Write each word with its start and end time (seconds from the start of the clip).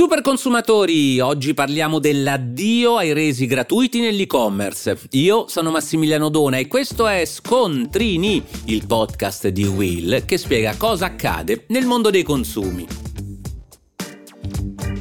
Super 0.00 0.22
consumatori, 0.22 1.20
oggi 1.20 1.52
parliamo 1.52 1.98
dell'addio 1.98 2.96
ai 2.96 3.12
resi 3.12 3.44
gratuiti 3.44 4.00
nell'e-commerce. 4.00 4.98
Io 5.10 5.46
sono 5.46 5.70
Massimiliano 5.70 6.30
Dona 6.30 6.56
e 6.56 6.68
questo 6.68 7.06
è 7.06 7.22
Scontrini, 7.26 8.42
il 8.64 8.86
podcast 8.86 9.48
di 9.48 9.64
Will 9.64 10.24
che 10.24 10.38
spiega 10.38 10.74
cosa 10.78 11.04
accade 11.04 11.64
nel 11.68 11.84
mondo 11.84 12.08
dei 12.08 12.22
consumi. 12.22 13.09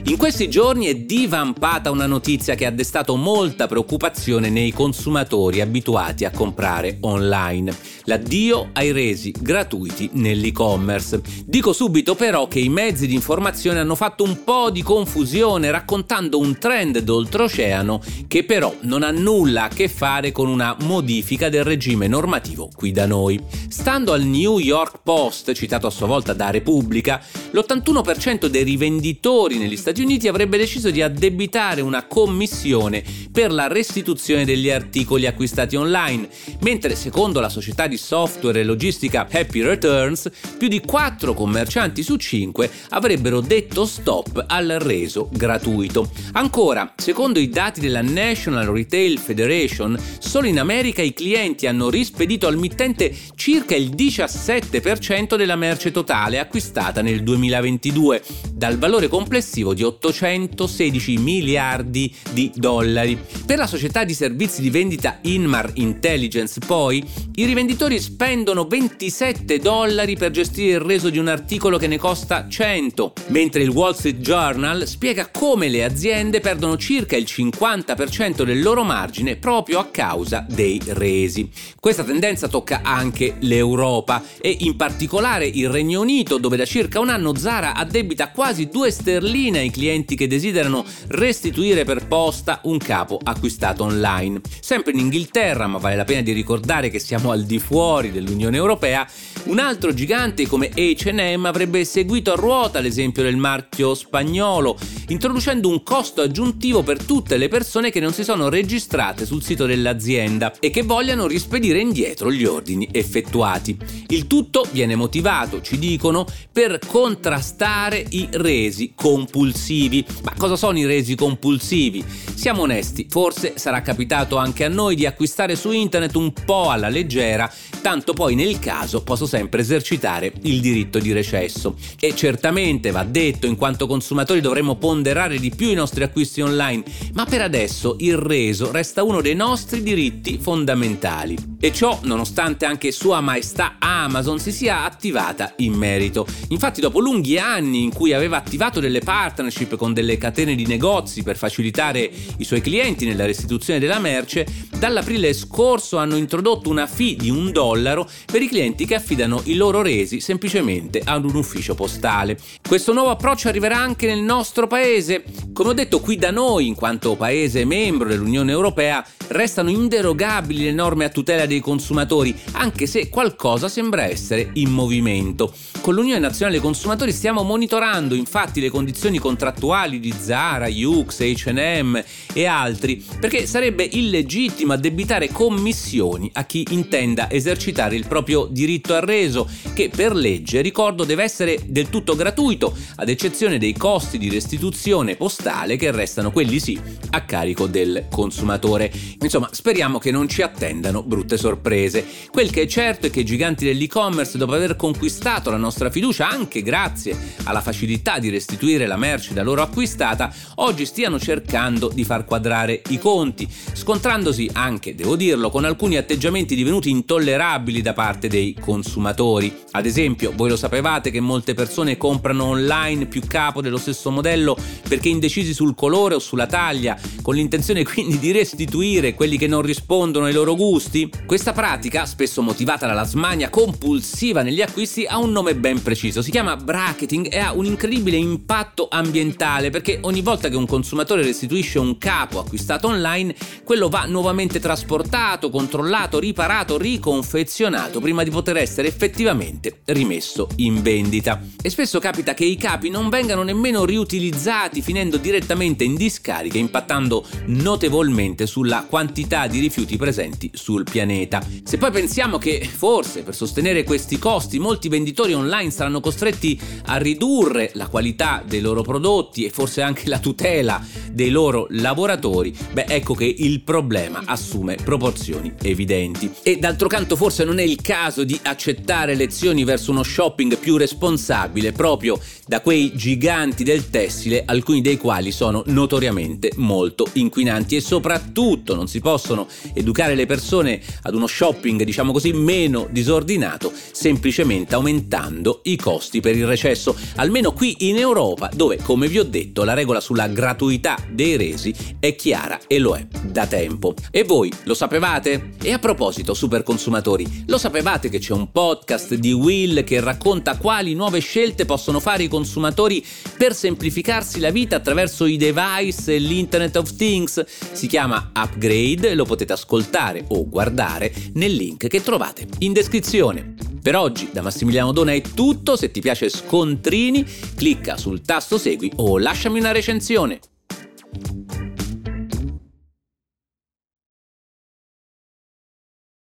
In 0.09 0.17
questi 0.17 0.49
giorni 0.49 0.87
è 0.87 0.95
divampata 0.95 1.91
una 1.91 2.07
notizia 2.07 2.55
che 2.55 2.65
ha 2.65 2.71
destato 2.71 3.15
molta 3.15 3.67
preoccupazione 3.67 4.49
nei 4.49 4.73
consumatori 4.73 5.61
abituati 5.61 6.25
a 6.25 6.31
comprare 6.31 6.97
online. 7.01 7.71
L'addio 8.05 8.69
ai 8.73 8.91
resi 8.91 9.31
gratuiti 9.39 10.09
nell'e-commerce. 10.13 11.21
Dico 11.45 11.73
subito 11.73 12.15
però 12.15 12.47
che 12.47 12.57
i 12.57 12.69
mezzi 12.69 13.05
di 13.05 13.13
informazione 13.13 13.77
hanno 13.77 13.93
fatto 13.93 14.23
un 14.23 14.43
po' 14.43 14.71
di 14.71 14.81
confusione 14.81 15.69
raccontando 15.69 16.39
un 16.39 16.57
trend 16.57 16.97
d'oltreoceano 16.97 18.01
che 18.27 18.43
però 18.43 18.73
non 18.81 19.03
ha 19.03 19.11
nulla 19.11 19.65
a 19.65 19.67
che 19.67 19.87
fare 19.87 20.31
con 20.31 20.47
una 20.47 20.75
modifica 20.81 21.49
del 21.49 21.63
regime 21.63 22.07
normativo 22.07 22.71
qui 22.75 22.91
da 22.91 23.05
noi. 23.05 23.39
Stando 23.67 24.13
al 24.13 24.23
New 24.23 24.57
York 24.57 25.01
Post, 25.03 25.53
citato 25.53 25.85
a 25.85 25.91
sua 25.91 26.07
volta 26.07 26.33
da 26.33 26.49
Repubblica, 26.49 27.23
l'81% 27.51 28.47
dei 28.47 28.63
rivenditori 28.63 29.59
negli 29.59 29.77
Stati 29.77 29.97
Uniti 30.03 30.27
avrebbe 30.27 30.57
deciso 30.57 30.89
di 30.91 31.01
addebitare 31.01 31.81
una 31.81 32.05
commissione 32.05 33.03
per 33.31 33.51
la 33.51 33.67
restituzione 33.67 34.45
degli 34.45 34.69
articoli 34.69 35.25
acquistati 35.25 35.75
online, 35.75 36.27
mentre 36.61 36.95
secondo 36.95 37.39
la 37.39 37.49
società 37.49 37.87
di 37.87 37.97
software 37.97 38.59
e 38.59 38.63
logistica 38.63 39.27
Happy 39.31 39.61
Returns, 39.61 40.29
più 40.57 40.67
di 40.67 40.81
4 40.81 41.33
commercianti 41.33 42.03
su 42.03 42.15
5 42.15 42.69
avrebbero 42.89 43.41
detto 43.41 43.85
stop 43.85 44.45
al 44.47 44.77
reso 44.79 45.29
gratuito. 45.31 46.09
Ancora, 46.33 46.93
secondo 46.95 47.39
i 47.39 47.49
dati 47.49 47.79
della 47.79 48.01
National 48.01 48.67
Retail 48.67 49.17
Federation, 49.19 49.97
solo 50.19 50.47
in 50.47 50.59
America 50.59 51.01
i 51.01 51.13
clienti 51.13 51.67
hanno 51.67 51.89
rispedito 51.89 52.47
al 52.47 52.57
mittente 52.57 53.15
circa 53.35 53.75
il 53.75 53.89
17% 53.89 55.35
della 55.35 55.55
merce 55.55 55.91
totale 55.91 56.39
acquistata 56.39 57.01
nel 57.01 57.23
2022, 57.23 58.21
dal 58.53 58.77
valore 58.77 59.07
complessivo 59.07 59.73
di 59.73 59.83
816 59.89 61.17
miliardi 61.17 62.13
di 62.31 62.51
dollari. 62.55 63.17
Per 63.45 63.57
la 63.57 63.67
società 63.67 64.03
di 64.03 64.13
servizi 64.13 64.61
di 64.61 64.69
vendita 64.69 65.19
Inmar 65.21 65.71
Intelligence, 65.75 66.59
poi, 66.65 67.03
i 67.35 67.45
rivenditori 67.45 67.99
spendono 67.99 68.65
27 68.65 69.59
dollari 69.59 70.15
per 70.15 70.31
gestire 70.31 70.73
il 70.73 70.81
reso 70.81 71.09
di 71.09 71.17
un 71.17 71.27
articolo 71.27 71.77
che 71.77 71.87
ne 71.87 71.97
costa 71.97 72.47
100, 72.47 73.13
mentre 73.27 73.63
il 73.63 73.69
Wall 73.69 73.93
Street 73.93 74.19
Journal 74.19 74.87
spiega 74.87 75.29
come 75.31 75.69
le 75.69 75.83
aziende 75.83 76.39
perdono 76.39 76.77
circa 76.77 77.15
il 77.15 77.25
50% 77.27 78.43
del 78.43 78.61
loro 78.61 78.83
margine 78.83 79.35
proprio 79.37 79.79
a 79.79 79.87
causa 79.87 80.45
dei 80.47 80.79
resi. 80.85 81.49
Questa 81.79 82.03
tendenza 82.03 82.47
tocca 82.47 82.81
anche 82.83 83.35
l'Europa 83.39 84.23
e 84.39 84.55
in 84.59 84.75
particolare 84.75 85.47
il 85.47 85.69
Regno 85.69 86.01
Unito, 86.01 86.37
dove 86.37 86.57
da 86.57 86.65
circa 86.65 86.99
un 86.99 87.09
anno 87.09 87.35
Zara 87.35 87.73
addebita 87.73 88.29
quasi 88.29 88.67
2 88.67 88.91
sterline 88.91 89.59
ai 89.59 89.71
clienti 89.71 89.78
che 90.15 90.27
desiderano 90.27 90.83
restituire 91.07 91.85
per 91.85 92.05
posta 92.05 92.59
un 92.63 92.77
capo 92.77 93.17
acquistato 93.23 93.83
online. 93.83 94.41
Sempre 94.59 94.91
in 94.91 94.99
Inghilterra, 94.99 95.67
ma 95.67 95.77
vale 95.77 95.95
la 95.95 96.03
pena 96.03 96.21
di 96.21 96.33
ricordare 96.33 96.89
che 96.89 96.99
siamo 96.99 97.31
al 97.31 97.45
di 97.45 97.59
fuori 97.59 98.11
dell'Unione 98.11 98.57
Europea, 98.57 99.07
un 99.45 99.57
altro 99.57 99.93
gigante 99.93 100.45
come 100.47 100.69
HM 100.73 101.45
avrebbe 101.45 101.85
seguito 101.85 102.33
a 102.33 102.35
ruota 102.35 102.81
l'esempio 102.81 103.23
del 103.23 103.37
marchio 103.37 103.95
spagnolo, 103.95 104.77
introducendo 105.09 105.69
un 105.69 105.83
costo 105.83 106.21
aggiuntivo 106.21 106.83
per 106.83 107.03
tutte 107.03 107.37
le 107.37 107.47
persone 107.47 107.89
che 107.89 107.99
non 107.99 108.13
si 108.13 108.23
sono 108.23 108.49
registrate 108.49 109.25
sul 109.25 109.43
sito 109.43 109.65
dell'azienda 109.65 110.53
e 110.59 110.69
che 110.69 110.83
vogliano 110.83 111.27
rispedire 111.27 111.79
indietro 111.79 112.31
gli 112.31 112.45
ordini 112.45 112.87
effettuati. 112.91 113.77
Il 114.07 114.27
tutto 114.27 114.67
viene 114.71 114.95
motivato, 114.95 115.61
ci 115.61 115.79
dicono, 115.79 116.25
per 116.51 116.79
contrastare 116.85 118.05
i 118.09 118.27
resi 118.31 118.93
compulsivi. 118.95 120.05
Ma 120.23 120.33
cosa 120.37 120.55
sono 120.55 120.77
i 120.77 120.85
resi 120.85 121.15
compulsivi? 121.15 122.03
Siamo 122.05 122.61
onesti, 122.61 123.07
forse 123.09 123.53
sarà 123.55 123.81
capitato 123.81 124.37
anche 124.37 124.63
a 124.63 124.69
noi 124.69 124.95
di 124.95 125.05
acquistare 125.05 125.55
su 125.55 125.71
internet 125.71 126.15
un 126.15 126.31
po' 126.45 126.69
alla 126.69 126.89
leggera, 126.89 127.51
tanto 127.81 128.13
poi 128.13 128.35
nel 128.35 128.59
caso 128.59 129.03
posso 129.03 129.25
sempre 129.25 129.61
esercitare 129.61 130.31
il 130.43 130.61
diritto 130.61 130.99
di 130.99 131.11
recesso. 131.11 131.75
E 131.99 132.15
certamente 132.15 132.91
va 132.91 133.03
detto, 133.03 133.47
in 133.47 133.55
quanto 133.55 133.87
consumatori 133.87 134.39
dovremmo 134.39 134.75
ponderare 134.75 134.97
di 135.39 135.51
più 135.55 135.69
i 135.69 135.73
nostri 135.73 136.03
acquisti 136.03 136.41
online, 136.41 136.83
ma 137.13 137.25
per 137.25 137.41
adesso 137.41 137.95
il 137.99 138.17
reso 138.17 138.71
resta 138.71 139.03
uno 139.03 139.21
dei 139.21 139.35
nostri 139.35 139.81
diritti 139.81 140.37
fondamentali. 140.37 141.48
E 141.61 141.73
ciò 141.73 141.99
nonostante 142.03 142.65
anche 142.65 142.89
Sua 142.93 143.19
Maestà 143.19 143.75
Amazon 143.79 144.39
si 144.39 144.53
sia 144.53 144.85
attivata 144.85 145.55
in 145.57 145.73
merito. 145.73 146.25
Infatti 146.49 146.79
dopo 146.79 147.01
lunghi 147.01 147.37
anni 147.37 147.83
in 147.83 147.93
cui 147.93 148.13
aveva 148.13 148.37
attivato 148.37 148.79
delle 148.79 148.99
partnership 148.99 149.75
con 149.75 149.93
delle 149.93 150.17
catene 150.17 150.55
di 150.55 150.65
negozi 150.65 151.21
per 151.21 151.35
facilitare 151.35 152.09
i 152.37 152.45
suoi 152.45 152.61
clienti 152.61 153.05
nella 153.05 153.25
restituzione 153.25 153.77
della 153.77 153.99
merce, 153.99 154.47
dall'aprile 154.77 155.33
scorso 155.33 155.97
hanno 155.97 156.15
introdotto 156.15 156.69
una 156.69 156.87
fee 156.87 157.17
di 157.17 157.29
un 157.29 157.51
dollaro 157.51 158.09
per 158.25 158.41
i 158.41 158.47
clienti 158.47 158.85
che 158.85 158.95
affidano 158.95 159.41
i 159.43 159.55
loro 159.55 159.81
resi 159.81 160.21
semplicemente 160.21 161.01
ad 161.03 161.25
un 161.25 161.35
ufficio 161.35 161.75
postale. 161.75 162.37
Questo 162.65 162.93
nuovo 162.93 163.09
approccio 163.09 163.49
arriverà 163.49 163.77
anche 163.77 164.07
nel 164.07 164.21
nostro 164.21 164.65
paese. 164.65 165.25
Come 165.51 165.71
ho 165.71 165.73
detto 165.73 165.99
qui 165.99 166.15
da 166.15 166.31
noi, 166.31 166.67
in 166.67 166.75
quanto 166.75 167.17
paese 167.17 167.65
membro 167.65 168.07
dell'Unione 168.07 168.53
Europea, 168.53 169.05
restano 169.27 169.69
inderogabili 169.69 170.63
le 170.63 170.71
norme 170.71 171.03
a 171.03 171.09
tutela 171.09 171.47
dei 171.49 171.59
consumatori, 171.59 172.33
anche 172.53 172.87
se 172.87 173.09
qualcosa 173.09 173.67
sembra 173.67 174.05
essere 174.05 174.51
in 174.53 174.69
movimento. 174.69 175.53
Con 175.81 175.95
l'Unione 175.95 176.19
Nazionale 176.19 176.57
dei 176.57 176.65
Consumatori 176.65 177.11
stiamo 177.11 177.43
monitorando 177.43 178.13
infatti 178.13 178.59
le 178.59 178.69
condizioni 178.69 179.17
contrattuali 179.17 179.99
di 179.99 180.13
Zara, 180.17 180.67
Yux, 180.67 181.19
H&M 181.19 182.01
e 182.33 182.45
altri, 182.45 183.03
perché 183.19 183.45
sarebbe 183.45 183.83
illegittimo 183.83 184.73
addebitare 184.73 185.29
commissioni 185.29 186.29
a 186.33 186.45
chi 186.45 186.65
intenda 186.71 187.29
esercitare 187.31 187.95
il 187.95 188.07
proprio 188.07 188.47
diritto 188.49 188.93
al 188.93 189.01
reso, 189.01 189.49
che 189.73 189.89
per 189.89 190.13
legge, 190.13 190.61
ricordo, 190.61 191.03
deve 191.05 191.23
essere 191.23 191.59
del 191.65 191.89
tutto 191.89 192.15
gratuito, 192.15 192.75
ad 192.97 193.09
eccezione 193.09 193.57
dei 193.57 193.73
costi 193.73 194.17
di 194.17 194.29
restituzione 194.29 195.15
postale 195.15 195.77
che 195.77 195.91
restano 195.91 196.31
quelli 196.31 196.59
sì 196.59 196.79
a 197.11 197.21
carico 197.21 197.67
del 197.67 198.07
consumatore. 198.11 198.91
Insomma, 199.21 199.49
speriamo 199.51 199.97
che 199.97 200.11
non 200.11 200.27
ci 200.27 200.41
attendano 200.41 201.03
brutte 201.03 201.37
sorprese. 201.39 202.05
Quel 202.29 202.51
che 202.51 202.63
è 202.63 202.67
certo 202.67 203.07
è 203.07 203.09
che 203.09 203.21
i 203.21 203.25
giganti 203.25 203.65
dell'e-commerce, 203.65 204.37
dopo 204.37 204.53
aver 204.53 204.75
conquistato 204.75 205.49
la 205.49 205.57
nostra 205.57 205.89
fiducia 205.89 206.29
anche 206.29 206.61
grazie 206.61 207.17
alla 207.45 207.61
facilità 207.61 208.19
di 208.19 208.29
restituire 208.29 208.85
la 208.85 208.97
merce 208.97 209.33
da 209.33 209.41
loro 209.41 209.61
acquistata, 209.61 210.31
oggi 210.55 210.85
stiano 210.85 211.17
cercando 211.17 211.89
di 211.91 212.03
far 212.03 212.25
quadrare 212.25 212.81
i 212.89 212.99
conti, 212.99 213.47
scontrandosi 213.73 214.49
anche, 214.53 214.93
devo 214.93 215.15
dirlo, 215.15 215.49
con 215.49 215.65
alcuni 215.65 215.95
atteggiamenti 215.95 216.55
divenuti 216.55 216.89
intollerabili 216.89 217.81
da 217.81 217.93
parte 217.93 218.27
dei 218.27 218.55
consumatori. 218.59 219.55
Ad 219.71 219.85
esempio, 219.85 220.33
voi 220.35 220.49
lo 220.49 220.57
sapevate 220.57 221.09
che 221.09 221.21
molte 221.21 221.53
persone 221.53 221.97
comprano 221.97 222.45
online 222.45 223.05
più 223.05 223.21
capo 223.25 223.61
dello 223.61 223.77
stesso 223.77 224.11
modello 224.11 224.57
perché 224.87 225.07
indecisi 225.09 225.53
sul 225.53 225.75
colore 225.75 226.15
o 226.15 226.19
sulla 226.19 226.45
taglia, 226.45 226.99
con 227.21 227.35
l'intenzione 227.35 227.83
quindi 227.83 228.19
di 228.19 228.31
restituire 228.31 229.13
quelli 229.13 229.37
che 229.37 229.47
non 229.47 229.61
rispondono 229.61 230.25
ai 230.25 230.33
loro 230.33 230.55
gusti? 230.55 231.09
Questa 231.29 231.53
pratica, 231.53 232.07
spesso 232.07 232.41
motivata 232.41 232.87
dalla 232.87 233.03
smania 233.03 233.51
compulsiva 233.51 234.41
negli 234.41 234.63
acquisti, 234.63 235.05
ha 235.05 235.19
un 235.19 235.31
nome 235.31 235.53
ben 235.53 235.79
preciso, 235.79 236.23
si 236.23 236.31
chiama 236.31 236.55
bracketing 236.55 237.31
e 237.31 237.37
ha 237.37 237.53
un 237.53 237.65
incredibile 237.65 238.17
impatto 238.17 238.87
ambientale 238.89 239.69
perché 239.69 239.99
ogni 240.01 240.21
volta 240.21 240.49
che 240.49 240.55
un 240.55 240.65
consumatore 240.65 241.21
restituisce 241.21 241.77
un 241.77 241.99
capo 241.99 242.39
acquistato 242.39 242.87
online, 242.87 243.35
quello 243.63 243.89
va 243.89 244.05
nuovamente 244.05 244.59
trasportato, 244.59 245.51
controllato, 245.51 246.17
riparato, 246.17 246.79
riconfezionato 246.79 247.99
prima 247.99 248.23
di 248.23 248.31
poter 248.31 248.57
essere 248.57 248.87
effettivamente 248.87 249.81
rimesso 249.85 250.47
in 250.55 250.81
vendita. 250.81 251.39
E 251.61 251.69
spesso 251.69 251.99
capita 251.99 252.33
che 252.33 252.45
i 252.45 252.55
capi 252.55 252.89
non 252.89 253.07
vengano 253.07 253.43
nemmeno 253.43 253.85
riutilizzati, 253.85 254.81
finendo 254.81 255.17
direttamente 255.17 255.83
in 255.83 255.93
discarica, 255.93 256.57
impattando 256.57 257.23
notevolmente 257.45 258.47
sulla 258.47 258.83
quantità 258.89 259.45
di 259.45 259.59
rifiuti 259.59 259.95
presenti 259.95 260.49
sul 260.55 260.85
pianeta. 260.89 261.17
Se 261.63 261.77
poi 261.77 261.91
pensiamo 261.91 262.37
che 262.37 262.67
forse 262.71 263.23
per 263.23 263.35
sostenere 263.35 263.83
questi 263.83 264.17
costi 264.17 264.59
molti 264.59 264.87
venditori 264.87 265.33
online 265.33 265.71
saranno 265.71 265.99
costretti 265.99 266.59
a 266.85 266.97
ridurre 266.97 267.71
la 267.73 267.87
qualità 267.87 268.43
dei 268.45 268.61
loro 268.61 268.83
prodotti 268.83 269.43
e 269.45 269.49
forse 269.49 269.81
anche 269.81 270.07
la 270.07 270.19
tutela 270.19 270.81
dei 271.11 271.29
loro 271.29 271.67
lavoratori, 271.69 272.55
beh 272.73 272.85
ecco 272.87 273.13
che 273.13 273.25
il 273.25 273.61
problema 273.61 274.23
assume 274.25 274.75
proporzioni 274.75 275.53
evidenti. 275.61 276.31
E 276.43 276.57
d'altro 276.57 276.87
canto 276.87 277.15
forse 277.15 277.43
non 277.43 277.59
è 277.59 277.63
il 277.63 277.81
caso 277.81 278.23
di 278.23 278.39
accettare 278.43 279.15
lezioni 279.15 279.63
verso 279.63 279.91
uno 279.91 280.03
shopping 280.03 280.57
più 280.57 280.77
responsabile 280.77 281.71
proprio 281.71 282.19
da 282.45 282.61
quei 282.61 282.93
giganti 282.95 283.63
del 283.63 283.89
tessile, 283.89 284.43
alcuni 284.45 284.81
dei 284.81 284.97
quali 284.97 285.31
sono 285.31 285.63
notoriamente 285.67 286.51
molto 286.55 287.07
inquinanti 287.13 287.75
e 287.75 287.81
soprattutto 287.81 288.75
non 288.75 288.87
si 288.87 288.99
possono 288.99 289.47
educare 289.73 290.15
le 290.15 290.25
persone 290.25 290.81
ad 291.03 291.13
uno 291.13 291.27
shopping 291.27 291.83
diciamo 291.83 292.11
così 292.11 292.33
meno 292.33 292.87
disordinato 292.89 293.71
semplicemente 293.91 294.75
aumentando 294.75 295.61
i 295.63 295.75
costi 295.75 296.19
per 296.19 296.35
il 296.35 296.47
recesso, 296.47 296.95
almeno 297.15 297.51
qui 297.51 297.87
in 297.89 297.97
Europa 297.97 298.49
dove 298.53 298.77
come 298.77 299.07
vi 299.07 299.19
ho 299.19 299.23
detto 299.23 299.63
la 299.63 299.73
regola 299.73 299.99
sulla 299.99 300.27
gratuità 300.27 300.97
dei 301.09 301.37
resi 301.37 301.73
è 301.99 302.15
chiara 302.15 302.59
e 302.67 302.79
lo 302.79 302.95
è 302.95 303.05
da 303.23 303.47
tempo. 303.47 303.93
E 304.11 304.23
voi 304.23 304.51
lo 304.63 304.73
sapevate? 304.73 305.51
E 305.61 305.71
a 305.71 305.79
proposito, 305.79 306.33
super 306.33 306.63
consumatori, 306.63 307.43
lo 307.47 307.57
sapevate 307.57 308.09
che 308.09 308.19
c'è 308.19 308.33
un 308.33 308.51
podcast 308.51 309.15
di 309.15 309.31
Will 309.31 309.83
che 309.83 309.99
racconta 309.99 310.57
quali 310.57 310.93
nuove 310.93 311.19
scelte 311.19 311.65
possono 311.65 311.99
fare 311.99 312.23
i 312.23 312.27
consumatori 312.27 313.05
per 313.37 313.53
semplificarsi 313.53 314.39
la 314.39 314.51
vita 314.51 314.75
attraverso 314.75 315.25
i 315.25 315.37
device 315.37 316.15
e 316.15 316.19
l'Internet 316.19 316.75
of 316.75 316.95
Things? 316.95 317.43
Si 317.71 317.87
chiama 317.87 318.31
Upgrade, 318.35 319.15
lo 319.15 319.25
potete 319.25 319.53
ascoltare 319.53 320.25
o 320.29 320.47
guardare 320.47 321.13
nel 321.33 321.53
link 321.53 321.87
che 321.87 322.01
trovate 322.01 322.47
in 322.59 322.73
descrizione. 322.73 323.55
Per 323.81 323.95
oggi 323.95 324.29
da 324.31 324.41
Massimiliano 324.41 324.91
Dona 324.91 325.13
è 325.13 325.21
tutto, 325.21 325.75
se 325.75 325.89
ti 325.89 326.01
piace 326.01 326.29
Scontrini 326.29 327.25
clicca 327.55 327.97
sul 327.97 328.21
tasto 328.21 328.57
segui 328.57 328.91
o 328.97 329.17
lasciami 329.17 329.59
una 329.59 329.71
recensione. 329.71 330.39